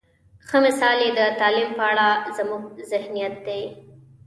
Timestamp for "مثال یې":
0.65-1.09